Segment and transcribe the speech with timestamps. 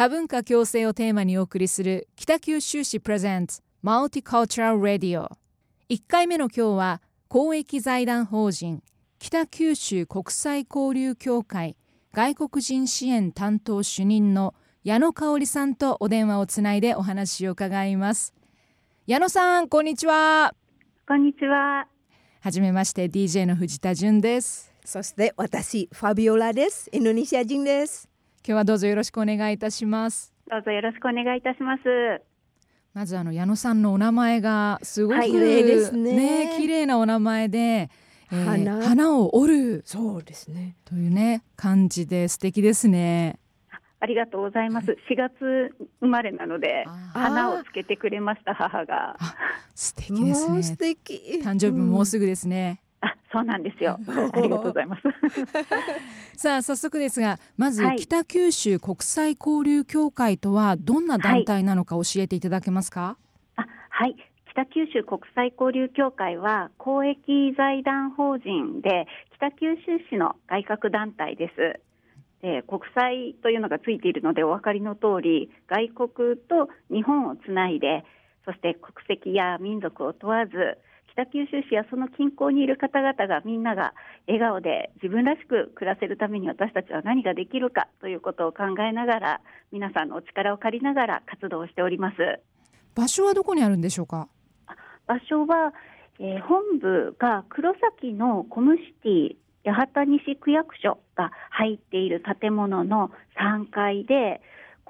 [0.00, 5.28] 多文化共生をテーマにお送りする北九州市プレゼンツマルティカルチャル・ラディオ
[5.90, 8.82] 1回目の今日は公益財団法人
[9.18, 11.76] 北九州国際交流協会
[12.14, 18.32] 外国人支援担当主任の矢野香織さんとお電話をつないでお話を伺います。
[19.06, 20.54] 矢野さんこんにちは。
[21.06, 21.86] こんにちは。
[22.40, 24.72] はじめまして DJ の藤田純です。
[24.82, 26.88] そして私ファビオラです。
[26.90, 28.09] インドネシア人です
[28.46, 31.82] 今日はどうぞよろしくお願いいたしますどうぞよろしくお願いいたします
[32.94, 37.90] まずあの矢野さんのお名前がすごく、はい、ですねね綺麗なお名前で
[38.32, 43.38] えー、花花を折るそうですねというね感じで素敵ですね。
[44.02, 44.96] ありがとうございます。
[45.10, 49.16] 4月生まれなので花をつけてくれました母が。
[49.74, 50.62] 素敵ですね。
[50.62, 51.40] 素敵。
[51.42, 52.80] 誕生日もうすぐですね。
[53.02, 53.98] うん、あ、そうなんですよ。
[54.32, 55.02] ありがとうございます。
[56.36, 63.16] さあ早速ですが、まず北九州国際交流協会とはどんな団体なのか教えていただけますか？
[63.56, 64.16] はい、あ、はい。
[64.52, 71.80] 北九州国際交流協会は公益財団法人で北九州市の外郭団体です。
[72.42, 78.04] で国際というのがついているのでお分かりの通り外国と日本をつないで
[78.46, 80.78] そして国籍や民族を問わず
[81.12, 83.94] 北九州市やその近郊にいる方々がみんなが
[84.26, 89.40] 笑顔で自分らしく暮らせるために私たちは何ができるかということを考えながら
[89.72, 92.16] 皆さんのお力を借りながら活動しております。
[92.94, 94.28] 場所はどこにあるんでしょうか？
[95.06, 95.72] 場所は、
[96.18, 99.36] えー、本部が黒崎のコムシティ
[99.72, 104.40] 八幡西区役所が入っている建物の3階で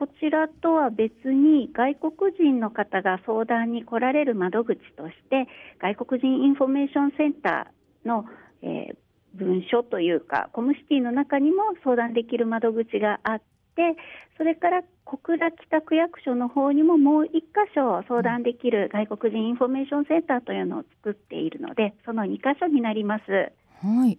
[0.00, 5.46] こちらとは別に外国人の方が相談に来られる窓口として
[5.78, 8.24] 外国人インフォメーションセンターの、
[8.62, 8.96] えー、
[9.34, 13.42] 文書というかコムシティの中にも相談できる窓口があっ
[13.76, 13.94] て
[14.38, 17.40] それから小倉北区役所の方にももう1箇
[17.74, 23.52] 所相談できる外国人インフォメーションセンターというのを作っているのでその2箇所になります。
[23.86, 24.18] はい、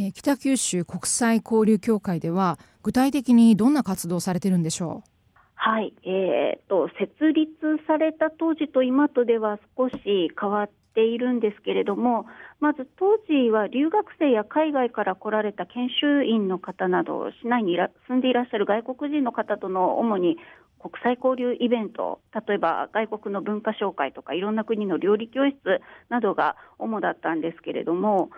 [0.00, 5.10] えー、北九州国際交流協会では具体的にどんな活動されてるんでしょう？
[5.56, 7.50] はい、えーと、設立
[7.88, 12.26] された当時と今とでは少し変わっているんですけれども、
[12.60, 17.76] まず当時は留学生や海外から来られた研修員の方など、市内に
[18.06, 20.38] 住んでいらっしゃる外国人の方との主に
[20.80, 25.56] 国際交流イベント、例えば外国の文化紹介とかいろんな国の料理教室
[26.08, 28.30] などが主だったんですけれども、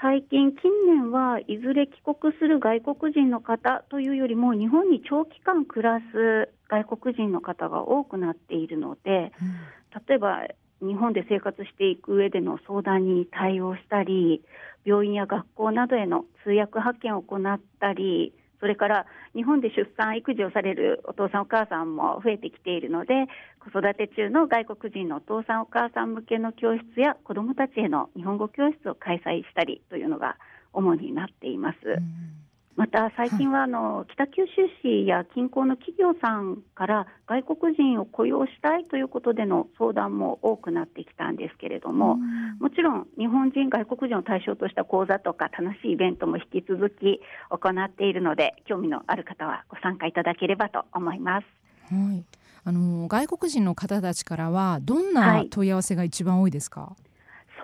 [0.00, 10.42] 最近、近年はいずれ帰国する外国人の方というよりも日本に長期間暮らす外国人の方が多くなっているので、うん、例えば
[10.82, 14.42] 日本で生活していく上での相談に対応したり
[14.84, 23.26] 病院や学校などへの通訳派遣を行ったりそれから日本で出産、育児をされるお父さん、お母さんも増えてきているので、
[23.60, 30.36] 子育て中の外国人のお父さん、お母さん向けの教室や子どもたちへの日本語教室を開催したりというのが
[30.72, 31.76] 主になっています。
[31.84, 32.45] うん
[32.76, 42.16] また最近はあの、北九州市や近郊の企業さんから外国人を雇用したいということでの相談も多くなってきたんですけれども、
[42.60, 51.46] もちろん日本人、外国人を対象とした講座とか楽しいイベントも引き続き行っているので、興味のある方はご参加いただければと思います。
[51.94, 52.24] はい。
[52.64, 57.06] あの外国人の方たちからはどんな問い合わせが一番多いですか、はい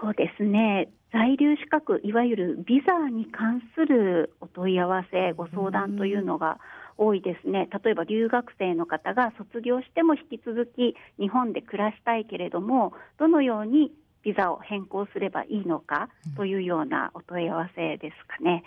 [0.02, 6.58] そうですね在留資格、いわゆるビザに関するお問い合わせ、ご相談というのが
[6.96, 18.64] 多いですね、例えば留学生の方が卒業しても引き続き日本で暮らしたいけれども、どのようにビザを変更すればいいのかというようなお問い合わせですかね、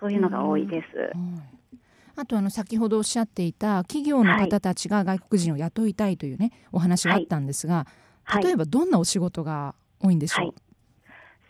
[0.00, 1.12] そういうのが多いです。
[2.16, 7.86] あとあの先ほどおっしゃっていた企業の方たちが外国人を雇いたいというね、お話があったんですが、
[8.42, 10.54] 例えばどんなお仕事が多いんでしょう、はい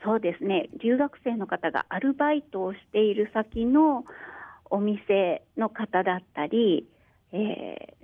[0.03, 0.69] そうですね。
[0.83, 4.05] 留学生の方がアルバイトをしている先の
[4.71, 6.87] お店の方だったり、
[7.33, 7.95] えー、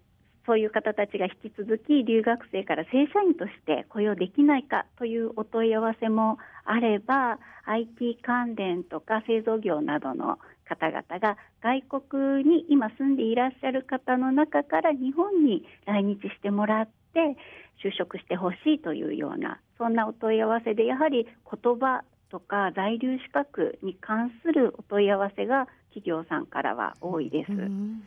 [0.46, 10.38] そういう方たちが引き続き留学生から正社員として雇用できないかというお問い合わせもあれば IT 関連とか製造業などの
[10.68, 17.36] 方々が外国に今住んでいらっしゃる方の中から日本に来日してもらって
[17.82, 27.52] 就職してほしいというようなそんなお問い合わせでやはり言葉とか在留資格に関するお問い合わせが企業さんからは多いです。
[27.52, 28.02] うん。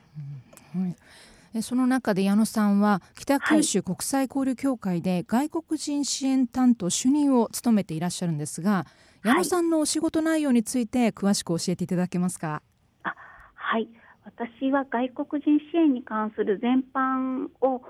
[0.75, 8.85] はい、その中で矢野さんは北九州国際交流協会で外国人支援担当主任を務めていらっしゃるんですが、
[9.23, 12.61] 矢野さんのお仕事内容について詳しく教えていただけますか？
[13.03, 13.15] あ
[13.55, 13.87] はい。
[14.25, 17.83] 私は外国人支援に関する全般を支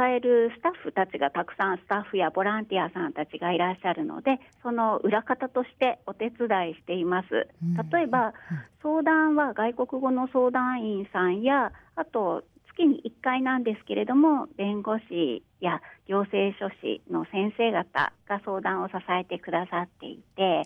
[0.00, 7.48] えるスタッフたちがたくさんスタッフやボランティアさんたちがいらっしゃるのでその裏方としてお手伝いしています。
[7.92, 8.34] 例えば
[8.82, 12.44] 相談は外国語の相談員さんやあと
[12.74, 20.62] 月に1回なんですけれども弁護士や行政書士の先生方が相談を支えてくださっていて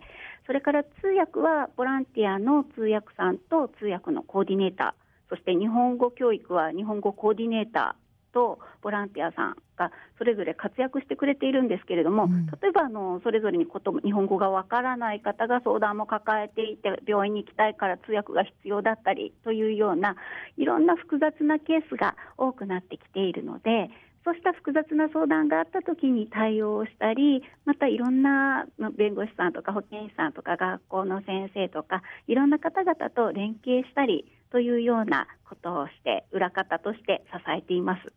[0.47, 8.06] それから通訳はボランティアの通訳さんと通訳のコーディネーターそして日本語教育は日本語コーディネーター
[8.37, 20.17] とボランティアさんがそれぞれ活躍してくれているんですけれども、うん、例えばあのそれぞれにこと日本語がわからない方が相談も抱えていて病院に行きたいから通訳が必要だったりというような
[20.59, 23.89] いろんな複雑なケースが多くなってきているので
[24.27, 28.67] そうした複雑な相談があった時に対応したりまたいろんな
[28.99, 38.13] 弁護士さんとか保健師さんとか学校の先生とかいろんな方々と連携したりというようなことをして裏方として支えています。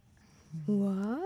[0.68, 1.18] うわ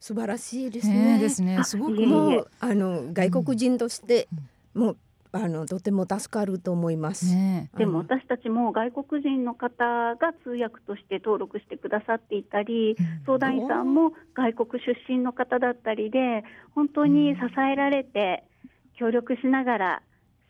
[0.00, 1.18] 素晴らしいですね。
[1.18, 1.64] ですね。
[1.64, 4.28] すごくもうあの外国人として、
[4.74, 4.96] もう
[5.32, 7.34] あのとても助かると思います。
[7.34, 12.96] ね、でも私たちも外国人の方が通訳として登録してくださっていたり、
[13.26, 17.40] 相談員さんも外国出身の方だったりで、本当に支
[17.72, 18.44] えられて
[18.98, 20.02] 協力しながら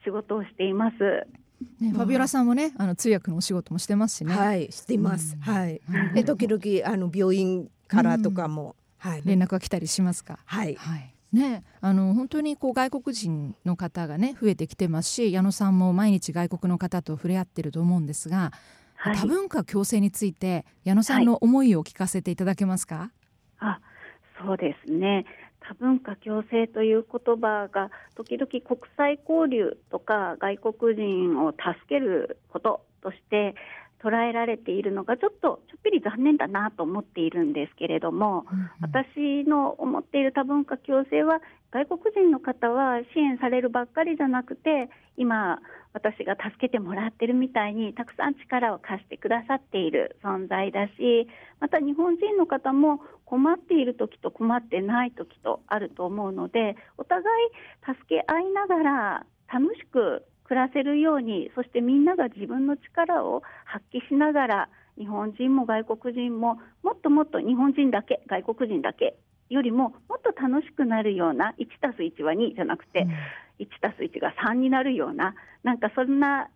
[0.05, 0.97] 仕事をしています。
[1.81, 4.35] ね、ファビオラさんもねあの通訳のお仕事もしてますしね。
[4.35, 5.35] はいしています。
[5.35, 5.81] うん、はい。
[6.15, 8.75] で時々あの病院からとかも、
[9.05, 10.38] うん、はい、連絡が来たりしますか？
[10.44, 10.75] はい。
[10.75, 11.14] はい。
[11.32, 18.52] ね、あの本当にこう外国人の方がね増えてきてますし矢野さんも毎日外国の方と触れ合ってると思うんですが、
[18.94, 23.11] はい、多文化共生について矢野さんの思いを聞かせていただけますか、はい、
[23.58, 23.81] あ
[24.46, 25.26] そうですね
[25.67, 28.62] 多文化共生という言葉が時々国
[28.96, 33.56] 際交流とか外国人を助けることとして
[34.05, 41.41] 捉えられているのがちょっとちょっぴり残念だなと思っているんですけれども、うんうん、私の思っている多文化共生は
[41.73, 45.59] 外国人の方は支援されるばっかりじゃなくて今
[45.95, 51.27] 私が助けてもらってるみたいにたくさん力を貸してくださっている存在だし
[51.61, 57.27] また日本人の方も困っている時と困ってない時とあると思うのでお互い
[57.87, 64.69] 助け合いながら楽しく暮らせるようにそしてみんなが自分の力を発揮しながら
[64.99, 69.17] 日本人も外国人ももっともっと日本人だけ外国人だけ
[69.50, 73.11] よりももっと楽しくなるような1たす1は2じゃなくて、うん、
[73.67, 76.49] 1たす1が3になるようななんかそんな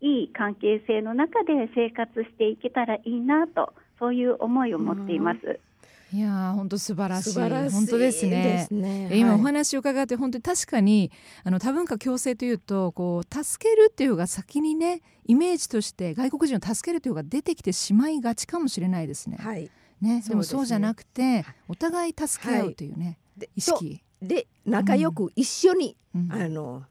[0.00, 5.38] いい関係性の中で生活していけたらいいなとそういう思いを持っています。
[5.44, 5.73] うん
[6.14, 7.34] いや本当素晴らしい。
[7.72, 11.10] 本当ですね、ね、今お話を伺って本当に確かに
[11.42, 19.38] あの多文化共生というとこう助けるっていうのが先にねイメージとして外国人を助けるというのが出てきてしまいがちかもしれないですね。
[19.40, 19.68] はい、
[20.00, 24.00] ねでもそうじゃなくて、お互い助け合うというね、はい、意識。
[24.22, 26.84] で仲良く一緒に、うん、あの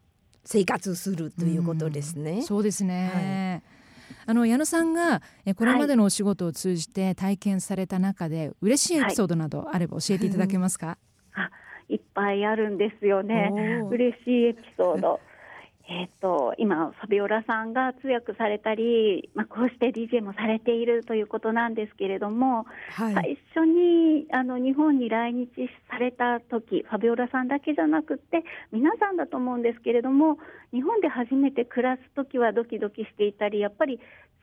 [0.44, 2.32] 生活するということですね。
[2.32, 3.73] うん、そうですね、はい
[4.26, 5.22] あの矢野さんが
[5.56, 10.98] これまでのお仕事を通じて体験された中で、はい、嬉しいエピソードなどあれば教えていただけますか、
[11.32, 11.50] は
[11.90, 13.52] い、いっぱいあるんですよね。
[13.90, 15.20] 嬉しいエピソード
[15.90, 25.50] えーと、今、ファビオラさんが通訳されたり、まあ、こうして DJ もされているということなんですけれども、はい、最初にあの日本に来日
[25.90, 30.38] された時ファビオラさんだけじゃなくて皆さんだと思うんですけれども
[30.72, 34.00] 日本で初めて暮らす時はドキドキしていたりやっぱり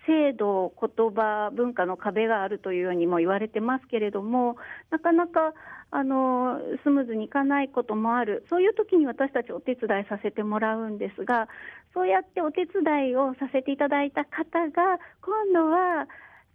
[0.07, 4.57] 制度、言葉、文化の壁があるというようにも言われてますけれども、
[4.91, 5.55] なかなか
[5.91, 11.49] あのスムーズにいかないこともある、そういう時に私たちお手伝いさせてもらうんですが、
[11.93, 16.07] そうやってお手伝いをさせていただいた方が、今度は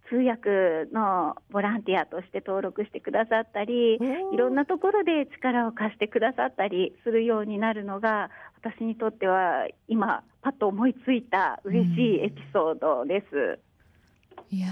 [0.08, 3.94] 通訳のボランティアとして登録してくださったり、
[4.32, 8.30] いろんなところで力を貸してくださったりするようになるのが、
[8.66, 13.36] 私にとっては今、パッと思いついた嬉しいエピソードです。
[13.36, 14.70] うん、いやい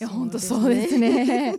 [0.00, 1.56] や本当そうですね。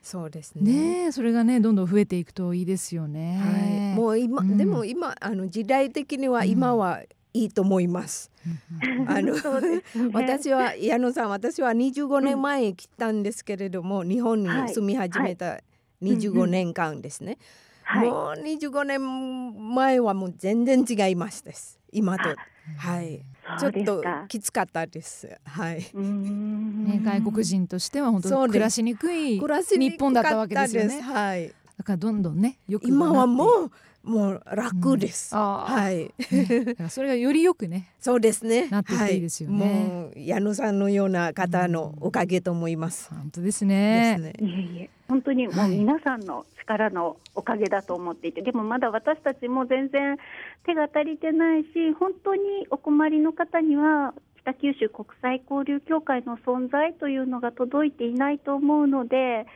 [0.00, 1.04] そうですね。
[1.04, 3.40] ね それがねどんどん増えていくといいですよね。
[3.42, 7.02] はい、もう今、うん、でも今あの時代的には今は
[7.34, 8.30] いいと思います。
[8.82, 9.82] うん、あの、ね、
[10.14, 15.60] 私は矢野さん私は25年前来たんですけれども、日本に住み始めた
[16.02, 17.26] 25年間ですね。
[17.26, 17.38] はい、
[17.94, 21.78] もう25年前はもう全然違いますです。
[21.92, 22.28] 今と。
[22.76, 23.24] はい。
[23.58, 25.40] ちょっときつかったです。
[25.44, 25.86] はい。
[25.94, 31.00] ね、外国人としては本当暮らしにくい日本だったわけですよね。
[31.00, 31.48] はい。
[31.78, 33.70] だからどんどんねよく今はもう
[34.08, 35.34] もう楽です。
[35.34, 35.40] うん。
[35.40, 36.10] はい。
[36.88, 37.92] それがよりよくね。
[38.00, 38.68] そうですね。
[38.68, 39.64] なっていいいですよね。
[39.64, 43.10] はい、もう矢野さんのような方のおかげと思います。
[43.10, 44.32] 本当ですでねすね。
[44.40, 50.16] いえいえ、本当にもう皆さんの力のおかげだと思っていて、でもまだ私たちも全然
[50.64, 59.46] 手が足りてないし、本当にお困りの方には、北九州国際交流協会の存在というのが届いていないと思うので、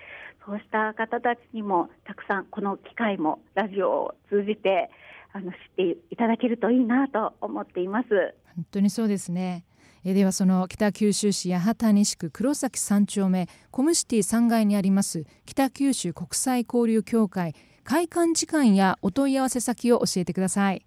[0.45, 4.91] そうした方たちにもたくさんこの機会もラジオを通じて
[5.33, 8.09] あの知っていただけるといいなと思っています。
[8.57, 9.65] 本当にそうですね。
[10.05, 20.85] えではその北九州市八幡西区黒崎三丁目コムシティ3階にあります北九州国際交流協会開館時間やお問い合わせ先を教えてください。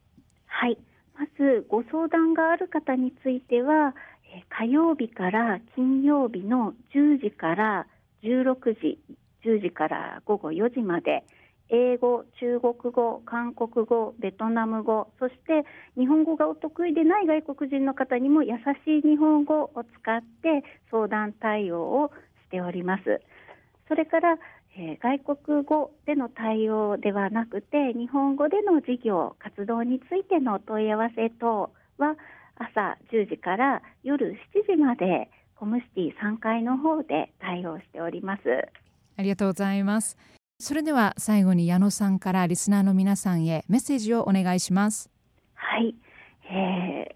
[0.48, 0.78] はい、
[1.18, 3.96] まずご相談がある方については、
[4.34, 7.88] えー火曜日から金曜日の10時から
[8.22, 9.00] 16時、
[9.46, 11.24] 10時から午後4時まで、
[11.70, 15.66] 英語、中国語、韓国語、ベトナム語、そして
[15.98, 18.54] 日本語がお得意でない外国人の方にも優
[18.86, 22.12] しい日本語を使って相談対応を
[22.48, 23.22] しております。
[23.88, 24.38] それから、
[24.78, 32.18] えー外国語での対応ではなくて日本語での事業活動についてのお問い合わせ等は
[32.58, 38.42] 朝10時から夜7時までコムシティ3階の方で対応しております。
[39.18, 40.18] ありがとうございます。
[40.60, 45.10] それでは最後に矢野さんからリスナーの皆さんへメッセージをお願いします。
[45.54, 45.96] はい、
[46.50, 47.16] えー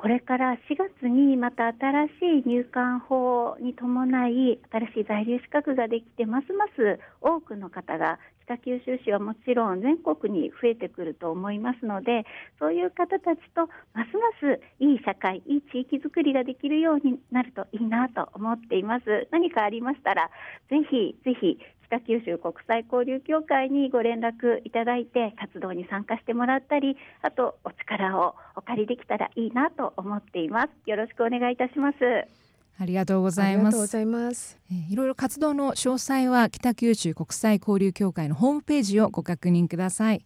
[0.00, 2.10] これから4月にまた新し
[2.46, 8.18] い入管法に伴い新しい在留資格ができてますます多くの方が
[8.50, 12.26] 北九州市はもちろん全国に増えてくると思いますので
[12.58, 19.28] そういう方たちとますますいい社会いい地域づくりができるようになるといいなと思っています。
[19.30, 20.30] 何かありましたら
[20.68, 30.90] ぜひぜひ北九州国際交流協会にご連絡いただいて活動に参加してもらったりあとお力をお借りできたらいいなと思っています。
[30.90, 32.39] よろしくお願いいたします。
[32.80, 33.62] ありがとうごあざいます。
[33.62, 34.58] りがとうございます。
[34.70, 40.24] えーいろいろ活動の詳細は北九州国際交流協会のホームページをご確認ください。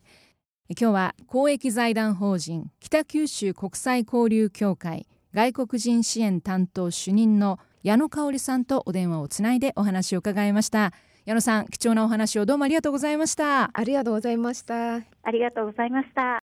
[0.70, 10.92] え今日は公益財団法人北九州国際交流協会外国人支援担当主任の矢野香織さんとお電話をつないでお話を伺いました。
[11.26, 13.70] 矢野さん貴重なお話をどうもありがとうございました。
[13.74, 14.94] ありがとうございました。
[14.96, 16.24] ありがとうございました